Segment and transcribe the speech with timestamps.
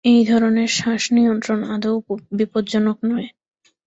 [0.05, 1.95] এই ধরনের শ্বাস-নিয়ন্ত্রণ আদৌ
[2.31, 3.27] বিপজ্জনক নয়।